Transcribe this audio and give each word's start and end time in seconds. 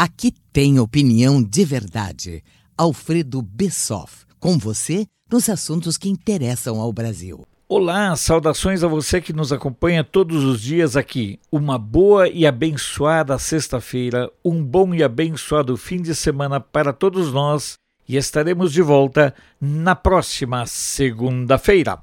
Aqui 0.00 0.32
tem 0.52 0.78
opinião 0.78 1.42
de 1.42 1.64
verdade. 1.64 2.44
Alfredo 2.76 3.42
Bessoff, 3.42 4.24
com 4.38 4.56
você 4.56 5.04
nos 5.28 5.48
assuntos 5.48 5.98
que 5.98 6.08
interessam 6.08 6.80
ao 6.80 6.92
Brasil. 6.92 7.44
Olá, 7.68 8.14
saudações 8.14 8.84
a 8.84 8.86
você 8.86 9.20
que 9.20 9.32
nos 9.32 9.52
acompanha 9.52 10.04
todos 10.04 10.44
os 10.44 10.60
dias 10.60 10.96
aqui. 10.96 11.40
Uma 11.50 11.76
boa 11.76 12.28
e 12.28 12.46
abençoada 12.46 13.36
sexta-feira, 13.40 14.30
um 14.44 14.62
bom 14.62 14.94
e 14.94 15.02
abençoado 15.02 15.76
fim 15.76 16.00
de 16.00 16.14
semana 16.14 16.60
para 16.60 16.92
todos 16.92 17.32
nós 17.32 17.74
e 18.08 18.16
estaremos 18.16 18.72
de 18.72 18.82
volta 18.82 19.34
na 19.60 19.96
próxima 19.96 20.64
segunda-feira. 20.64 21.98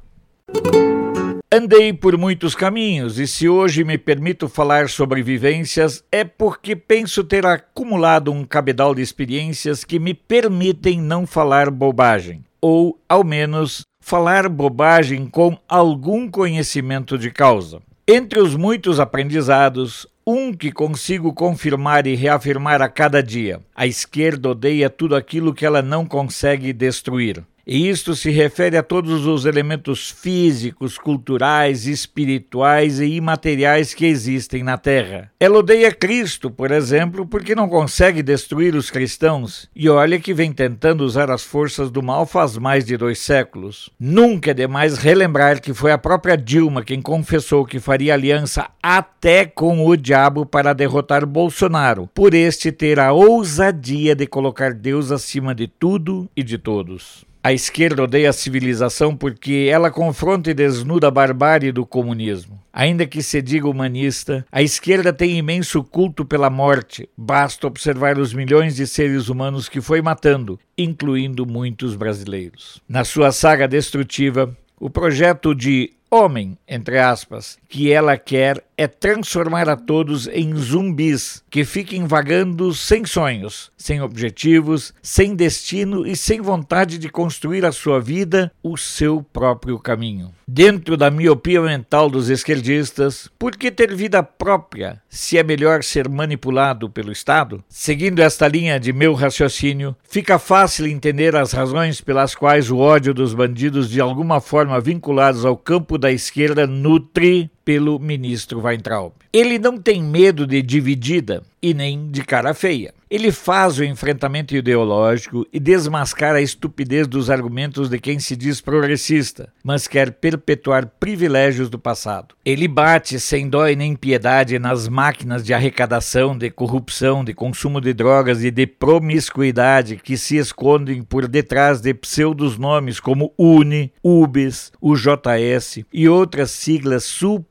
Andei 1.58 1.94
por 1.94 2.18
muitos 2.18 2.54
caminhos 2.54 3.18
e 3.18 3.26
se 3.26 3.48
hoje 3.48 3.86
me 3.86 3.98
permito 3.98 4.50
falar 4.50 4.90
sobre 4.90 5.24
vivências 5.24 6.04
é 6.12 6.26
porque 6.26 6.76
penso 6.76 7.24
ter 7.24 7.46
acumulado 7.46 8.30
um 8.30 8.44
cabedal 8.44 8.94
de 8.94 9.02
experiências 9.02 9.86
que 9.86 9.98
me 9.98 10.14
permitem 10.14 11.00
não 11.00 11.26
falar 11.26 11.72
bobagem, 11.72 12.44
ou, 12.60 13.00
ao 13.08 13.24
menos, 13.24 13.86
falar 14.02 14.50
bobagem 14.50 15.28
com 15.28 15.58
algum 15.66 16.30
conhecimento 16.30 17.18
de 17.18 17.32
causa. 17.32 17.82
Entre 18.06 18.38
os 18.38 18.54
muitos 18.54 19.00
aprendizados, 19.00 20.06
um 20.28 20.52
que 20.52 20.74
consigo 20.74 21.34
confirmar 21.34 22.06
e 22.06 22.16
reafirmar 22.16 22.82
a 22.82 22.90
cada 22.90 23.24
dia: 23.24 23.62
a 23.74 23.88
esquerda 23.88 24.50
odeia 24.50 24.90
tudo 24.90 25.16
aquilo 25.16 25.54
que 25.54 25.66
ela 25.66 25.82
não 25.82 26.06
consegue 26.06 26.74
destruir. 26.74 27.46
E 27.68 27.90
isto 27.90 28.14
se 28.16 28.30
refere 28.30 28.78
a 28.78 28.84
todos 28.84 29.26
os 29.26 29.46
elementos 29.46 30.12
físicos, 30.12 31.00
culturais, 31.00 31.88
espirituais 31.88 33.00
e 33.00 33.16
imateriais 33.16 33.92
que 33.92 34.06
existem 34.06 34.62
na 34.62 34.78
Terra. 34.78 35.32
Ela 35.40 35.58
odeia 35.58 35.92
Cristo, 35.92 36.52
por 36.52 36.70
exemplo, 36.70 37.26
porque 37.26 37.56
não 37.56 37.68
consegue 37.68 38.22
destruir 38.22 38.76
os 38.76 38.92
cristãos, 38.92 39.68
e 39.76 39.90
olha 39.90 40.20
que 40.20 40.32
vem 40.32 40.54
tentando 40.54 41.04
usar 41.04 41.32
as 41.32 41.44
forças 41.44 41.90
do 41.90 42.04
mal 42.04 42.28
faz 42.28 42.56
mais 42.56 42.86
de 42.86 42.96
dois 42.98 43.18
séculos. 43.18 43.90
Nunca 44.00 44.52
é 44.52 44.54
demais 44.54 45.00
relembrar 45.00 45.60
que 45.60 45.74
foi 45.74 45.92
a 45.92 45.98
própria 45.98 46.38
Dilma 46.38 46.84
quem 46.84 47.02
confessou 47.02 47.66
que 47.66 47.80
faria 47.80 48.14
aliança 48.14 48.70
até 48.82 49.44
com 49.44 49.88
o 49.88 49.98
diabo 49.98 50.46
para 50.46 50.72
derrotar 50.74 51.26
Bolsonaro, 51.26 52.08
por 52.14 52.36
este 52.36 52.72
ter 52.72 53.00
a 53.00 53.12
ousadia 53.12 54.16
de 54.16 54.28
colocar 54.28 54.72
Deus 54.72 55.12
acima 55.12 55.56
de 55.56 55.68
tudo 55.68 56.30
e 56.36 56.44
de 56.44 56.60
todos. 56.60 57.26
A 57.46 57.54
esquerda 57.54 58.02
odeia 58.02 58.32
a 58.32 58.34
civilização 58.34 59.16
porque 59.16 59.70
ela 59.72 59.92
confronta 59.92 60.50
e 60.50 60.54
desnuda 60.56 61.10
a 61.10 61.12
barbárie 61.12 61.72
do 61.72 61.86
comunismo. 61.86 62.60
Ainda 62.74 63.06
que 63.06 63.22
se 63.22 63.40
diga 63.40 63.70
humanista, 63.70 64.44
a 64.52 64.64
esquerda 64.64 65.14
tem 65.14 65.38
imenso 65.38 65.84
culto 65.84 66.26
pela 66.26 66.50
morte. 66.50 67.08
Basta 67.16 67.68
observar 67.68 68.18
os 68.18 68.34
milhões 68.34 68.76
de 68.76 68.88
seres 68.88 69.30
humanos 69.30 69.70
que 69.70 69.80
foi 69.80 70.02
matando, 70.02 70.60
incluindo 70.76 71.46
muitos 71.46 71.96
brasileiros. 71.96 72.82
Na 72.90 73.04
sua 73.04 73.32
saga 73.32 73.68
destrutiva, 73.68 74.58
o 74.80 74.90
projeto 74.90 75.54
de 75.54 75.92
homem, 76.10 76.58
entre 76.68 76.98
aspas, 76.98 77.58
que 77.68 77.92
ela 77.92 78.18
quer 78.18 78.64
é 78.78 78.88
transformar 78.88 79.70
a 79.70 79.76
todos 79.76 80.28
em 80.28 80.54
zumbis 80.56 81.44
que 81.50 81.64
fiquem 81.64 82.06
vagando 82.06 82.74
sem 82.74 83.06
sonhos, 83.06 83.72
sem 83.78 84.02
objetivos, 84.02 84.94
sem 85.02 85.36
destino 85.36 86.06
e 86.06 86.16
sem 86.16 86.42
vontade 86.42 86.98
de 86.98 87.10
construir 87.10 87.66
a 87.66 87.72
sua 87.72 88.00
vida, 88.00 88.52
o 88.62 88.76
seu 88.76 89.26
próprio 89.32 89.80
caminho. 89.80 90.34
Dentro 90.48 90.96
da 90.96 91.10
miopia 91.10 91.62
mental 91.62 92.10
dos 92.10 92.30
esquerdistas, 92.30 93.30
por 93.40 93.56
que 93.56 93.72
ter 93.72 93.96
vida 93.96 94.22
própria 94.22 95.02
se 95.10 95.38
é 95.38 95.44
melhor 95.44 95.84
ser 95.84 96.08
manipulado 96.08 96.90
pelo 96.90 97.12
Estado? 97.12 97.64
Seguindo 97.68 98.20
esta 98.20 98.48
linha 98.48 98.80
de 98.80 98.94
meu 98.94 99.14
raciocínio, 99.14 99.96
fica 100.08 100.38
fácil 100.38 100.86
entender 100.86 101.36
as 101.36 101.52
razões 101.52 102.00
pelas 102.00 102.36
quais 102.36 102.70
o 102.70 102.78
ódio 102.78 103.14
dos 103.14 103.34
bandidos, 103.34 103.90
de 103.90 104.00
alguma 104.00 104.40
forma 104.40 104.80
vinculados 104.80 105.46
ao 105.46 105.58
campo 105.58 105.95
da 105.98 106.12
esquerda, 106.12 106.68
nutre 106.68 107.50
pelo 107.66 108.00
ministro 108.00 108.62
Weintraub. 108.62 109.12
Ele 109.34 109.60
não 109.60 109.78
tem 109.78 110.02
medo 110.02 110.46
de 110.46 110.62
dividida 110.62 111.44
e 111.62 111.74
nem 111.74 112.12
de 112.12 112.24
cara 112.24 112.54
feia. 112.54 112.94
Ele 113.10 113.32
faz 113.32 113.78
o 113.80 113.84
enfrentamento 113.84 114.56
ideológico 114.56 115.48
e 115.54 115.60
desmascara 115.60 116.40
a 116.40 116.42
estupidez 116.42 117.08
dos 117.08 117.30
argumentos 117.30 117.88
de 117.90 118.00
quem 118.00 118.20
se 118.20 118.36
diz 118.36 118.62
progressista, 118.62 119.50
mas 119.64 119.88
quer 119.88 120.12
perpetuar 120.12 120.92
privilégios 121.00 121.70
do 121.70 121.80
passado. 121.80 122.36
Ele 122.44 122.68
bate 122.68 123.20
sem 123.20 123.48
dó 123.48 123.68
e 123.68 123.76
nem 123.76 123.96
piedade 123.96 124.60
nas 124.60 124.88
máquinas 124.88 125.44
de 125.44 125.54
arrecadação, 125.54 126.38
de 126.38 126.50
corrupção, 126.50 127.24
de 127.24 127.34
consumo 127.34 127.80
de 127.80 127.94
drogas 127.94 128.44
e 128.44 128.52
de 128.52 128.68
promiscuidade 128.68 129.98
que 129.98 130.18
se 130.18 130.38
escondem 130.38 131.02
por 131.02 131.28
detrás 131.28 131.82
de 131.82 131.94
pseudos 131.94 132.58
nomes 132.58 133.00
como 133.00 133.34
UNE, 133.38 133.92
UBS, 134.04 134.72
UJS 134.82 135.86
e 135.94 136.10
outras 136.10 136.52
siglas 136.52 137.04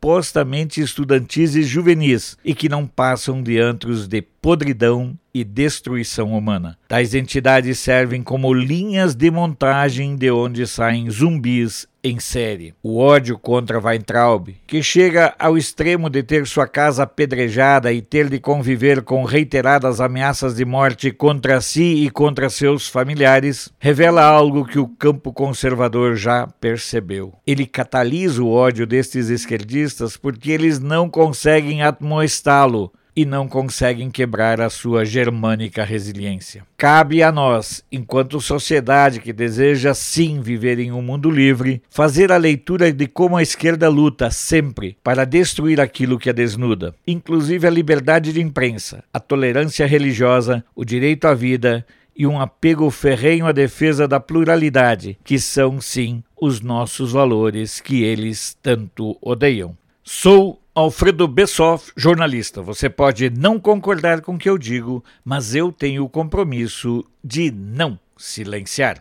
supostamente 0.05 0.83
estudantis 0.83 1.57
e 1.57 1.63
juvenis 1.63 2.37
e 2.45 2.55
que 2.55 2.69
não 2.69 2.87
passam 2.87 3.43
de 3.43 3.59
antros 3.59 4.07
de 4.07 4.21
podridão 4.45 5.19
e 5.33 5.43
destruição 5.43 6.37
humana. 6.37 6.77
Tais 6.87 7.15
entidades 7.15 7.79
servem 7.79 8.23
como 8.23 8.53
linhas 8.53 9.15
de 9.15 9.31
montagem 9.31 10.17
de 10.17 10.31
onde 10.31 10.67
saem 10.67 11.09
zumbis 11.09 11.89
em 12.05 12.21
série. 12.21 12.75
O 12.83 12.99
ódio 12.99 13.39
contra 13.39 13.81
Weintraub, 13.81 14.55
que 14.67 14.83
chega 14.83 15.35
ao 15.39 15.57
extremo 15.57 16.11
de 16.11 16.23
ter 16.23 16.47
sua 16.47 16.69
casa 16.69 17.05
apedrejada 17.05 17.91
e 17.91 18.03
ter 18.03 18.29
de 18.29 18.39
conviver 18.39 19.01
com 19.01 19.25
reiteradas 19.25 19.99
ameaças 19.99 20.55
de 20.55 20.65
morte 20.67 21.11
contra 21.11 21.59
si 21.63 22.05
e 22.05 22.11
contra 22.11 22.51
seus 22.51 22.87
familiares, 22.87 23.73
revela 23.79 24.23
algo 24.23 24.67
que 24.67 24.79
o 24.79 24.87
campo 24.87 25.33
conservador 25.33 26.17
já 26.17 26.47
percebeu. 26.61 27.33
Ele 27.47 27.65
catalisa 27.65 28.43
o 28.43 28.53
ódio 28.53 28.87
destes 28.87 29.31
esquerdistas 29.31 30.19
porque 30.19 30.51
eles 30.51 30.79
não 30.79 31.09
conseguem 31.09 31.83
atmoestá-lo 31.83 32.93
e 33.17 33.25
não 33.25 33.47
conseguem 33.47 34.11
quebrar 34.11 34.61
a 34.61 34.69
sua 34.69 35.05
germânica 35.05 35.85
resiliência. 35.85 36.65
Cabe 36.77 37.23
a 37.23 37.31
nós, 37.31 37.85
enquanto 37.91 38.41
sociedade 38.41 39.21
que 39.21 39.33
deseja 39.33 39.95
sim 39.95 40.41
viver 40.41 40.79
em 40.79 40.91
um 40.91 41.01
mundo 41.01 41.31
livre, 41.31 41.83
fazer 41.89 42.33
a 42.33 42.37
leitura 42.37 42.93
de 42.93 43.07
como 43.07 43.37
a 43.37 43.43
esquerda 43.43 43.89
luta 43.89 44.31
sempre 44.31 44.97
para 45.03 45.25
destruir 45.25 45.81
aquilo 45.81 46.19
que 46.19 46.31
a 46.31 46.33
desnuda, 46.33 46.95
inclusive 47.07 47.67
a 47.67 47.71
liberdade 47.71 48.33
de 48.33 48.41
imprensa, 48.41 49.05
a 49.13 49.21
tolerância 49.21 49.87
religiosa, 49.87 50.65
o 50.75 50.85
direito 50.85 51.27
à 51.27 51.35
vida 51.35 51.87
e 52.17 52.27
um 52.27 52.41
apego 52.41 52.91
ferrenho 52.91 53.47
à 53.47 53.53
defesa 53.53 54.07
da 54.07 54.21
pluralidade, 54.21 55.19
que 55.25 55.39
são 55.39 55.81
sim 55.81 56.23
os 56.41 56.61
nossos 56.61 57.13
valores 57.13 57.81
que 57.81 58.03
eles 58.03 58.57
tanto 58.63 59.17
odeiam. 59.21 59.77
Sou 60.03 60.61
Alfredo 60.77 61.29
Bessoff, 61.29 61.93
jornalista. 61.97 62.61
Você 62.61 62.91
pode 62.91 63.31
não 63.31 63.61
concordar 63.61 64.21
com 64.23 64.35
o 64.35 64.39
que 64.39 64.51
eu 64.51 64.59
digo, 64.59 65.05
mas 65.25 65.55
eu 65.55 65.71
tenho 65.71 66.03
o 66.03 66.09
compromisso 66.09 67.05
de 67.23 67.53
não 67.53 67.97
silenciar. 68.17 69.01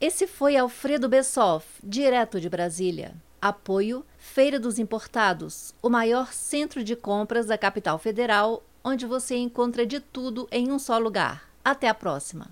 Esse 0.00 0.26
foi 0.26 0.56
Alfredo 0.56 1.06
Bessoff, 1.06 1.66
direto 1.84 2.40
de 2.40 2.48
Brasília. 2.48 3.14
Apoio 3.42 4.06
Feira 4.16 4.58
dos 4.58 4.78
Importados, 4.78 5.74
o 5.82 5.90
maior 5.90 6.32
centro 6.32 6.82
de 6.82 6.96
compras 6.96 7.44
da 7.44 7.58
capital 7.58 7.98
federal, 7.98 8.62
onde 8.82 9.04
você 9.04 9.36
encontra 9.36 9.84
de 9.84 10.00
tudo 10.00 10.48
em 10.50 10.72
um 10.72 10.78
só 10.78 10.96
lugar. 10.96 11.42
Até 11.62 11.90
a 11.90 11.94
próxima. 11.94 12.46